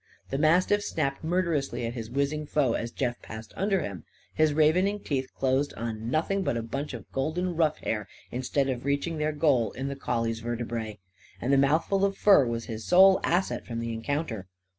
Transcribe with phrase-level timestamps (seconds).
[0.31, 4.03] The mastiff snapped murderously at his whizzing foe, as Jeff passed under him.
[4.33, 8.83] His ravening teeth closed on nothing but a bunch of golden ruff hair instead of
[8.83, 10.97] reaching their goal in the collie's vertebræ.
[11.39, 14.47] And the mouthful of fur was his sole asset from the encounter.